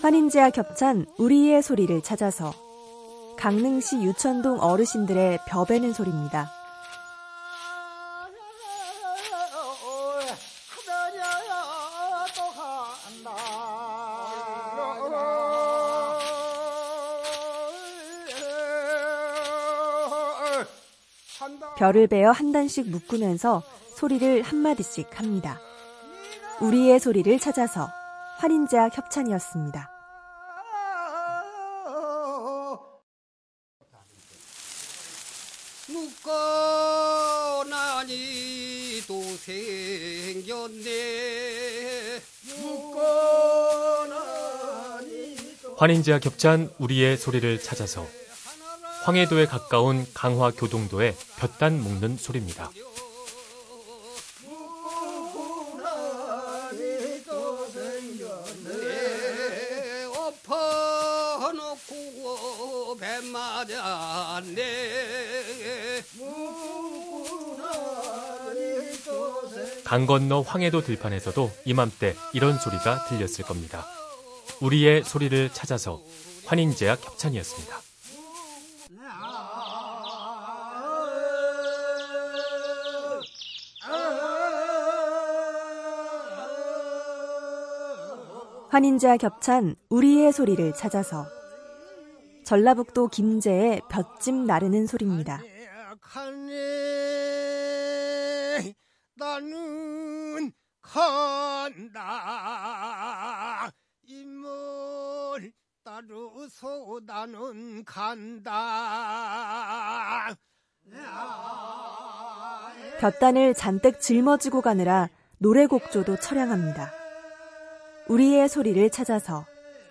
[0.00, 2.54] 환인제와 겹찬 우리의 소리를 찾아서
[3.36, 6.50] 강릉시 유천동 어르신들의 벼베는 소리입니다.
[21.76, 23.62] 별을 베어 한 단씩 묶으면서
[23.96, 25.58] 소리를 한마디씩 합니다.
[26.60, 27.88] 우리의 소리를 찾아서
[28.42, 29.88] 환인제와 협찬이었습니다.
[37.62, 40.90] 묶어나니 또 생겼네
[45.76, 48.08] 환인제와 겹찬 우리의 소리를 찾아서
[49.04, 52.72] 황해도에 가까운 강화 교동도에 볕단 묶는 소리입니다.
[63.20, 65.02] 맞았네
[69.84, 73.84] 강 건너 황해도 들판에서도 이맘때 이런 소리가 들렸을 겁니다.
[74.60, 76.00] 우리의 소리를 찾아서
[76.46, 77.80] 환인제약 협찬이었습니다.
[88.70, 91.26] 환인제와 겹찬 우리의 소리를 찾아서
[92.44, 95.40] 전라북도 김제의 볕집 나르는 소리입니다.
[99.14, 102.10] 나는 간다
[104.02, 105.52] 인물
[105.84, 108.50] 따르서 나는 간다
[113.00, 116.92] 볕단을 잔뜩 짊어지고 가느라 노래곡조도 처량합니다.
[118.08, 119.44] 우리의 소리를 찾아서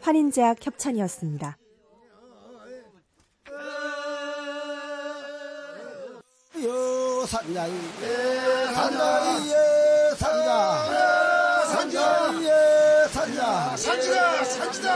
[0.00, 1.56] 환인제약 협찬이었습니다.
[7.26, 7.72] 산자이
[8.74, 9.52] 산자이
[10.16, 10.84] 산자
[11.66, 12.48] 산자이
[13.12, 14.94] 산자 산지다 산지다.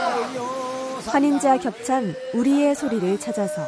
[1.05, 3.61] 환인제와 겹찬 우리의 소리를 찾아서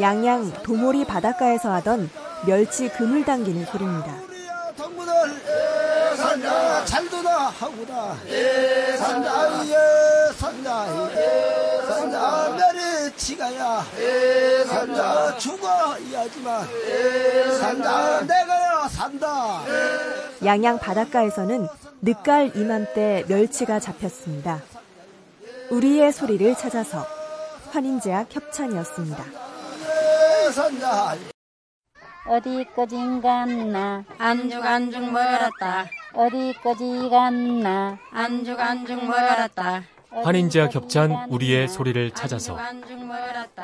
[0.00, 2.08] 양양 도모리 바닷가에서 하던
[2.46, 4.14] 멸치 그물 당기는 소리입니다.
[6.16, 8.14] 산자 잘도다 하구다.
[8.98, 11.77] 산자 산자 산자
[13.18, 13.84] 메리 치가야.
[14.66, 16.66] 산자 죽어야지만
[17.60, 19.62] 산자 내가 산다.
[20.44, 21.66] 양양 바닷가에서는
[22.00, 24.62] 늦가을 이맘때 멸치가 잡혔습니다.
[25.70, 27.04] 우리의 소리를 찾아서
[27.72, 29.24] 환인제약 협찬이었습니다.
[32.26, 34.04] 어디까지 갔나?
[34.18, 35.86] 안죽 안죽 멀었다.
[36.14, 37.98] 어디까지 갔나?
[38.12, 42.58] 안죽 안죽 멀었다 환인제와 겹찬 우리의 소리를 찾아서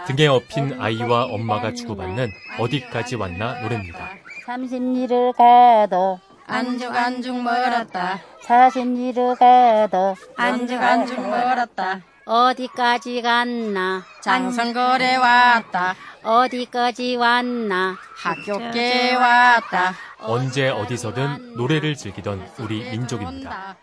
[0.06, 4.10] 등에 업힌 아이와 엄마가 주고받는 어디까지 왔나 노래입니다.
[4.46, 8.20] 30리를 가도 안죽 안죽 멀었다.
[8.42, 12.02] 40리를 가도 안죽 안죽 멀었다.
[12.26, 14.02] 어디까지 갔나?
[14.22, 15.94] 장성거래 왔다.
[16.22, 17.96] 어디까지 왔나?
[18.16, 19.94] 학교께 왔다.
[20.20, 23.76] 언제 어디서든 노래를 즐기던 우리 민족입니다.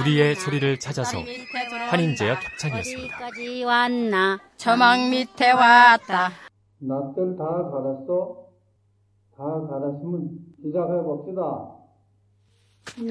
[0.00, 1.18] 우리의 소리를 찾아서
[1.90, 3.18] 환인제약 협찬이었습니다.
[4.56, 6.30] 저막 밑에 왔다
[6.78, 8.46] 낯들 다 갈았어?
[9.36, 10.30] 다 갈았으면
[10.64, 11.76] 시작해 봅시다.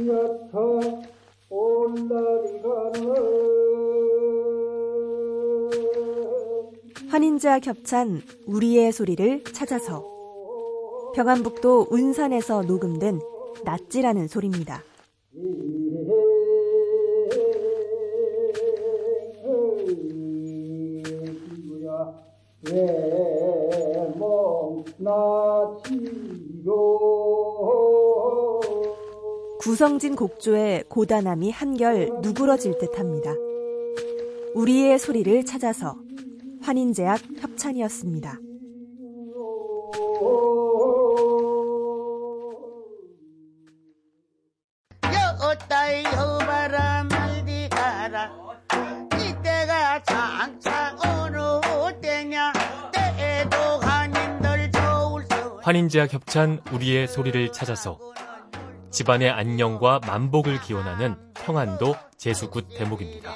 [0.07, 1.03] 여차
[1.49, 3.15] 온달이 가는
[7.09, 10.03] 환인제와 겹찬 우리의 소리를 찾아서
[11.15, 13.19] 평안북도 운산에서 녹음된
[13.63, 14.81] 낫지라는 소리입니다.
[29.59, 33.33] 구성진 곡조의 고단함이 한결 누그러질 듯합니다.
[34.55, 35.95] 우리의 소리를 찾아서
[36.61, 38.39] 환인제약 협찬이었습니다.
[55.65, 57.97] 환인제약 협찬 우리의 소리를 찾아서
[58.91, 63.33] 집안의 안녕과 만복을 기원하는 평안도 제수굿 대목입니다.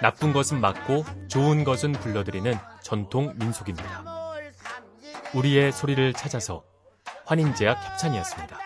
[0.00, 4.02] 나 나쁜 것은 막고 좋은 것은 불러들이는 전통 민속입니다.
[5.34, 6.64] 우리의 소리를 찾아서
[7.26, 8.58] 환인제약 협찬이었습니다.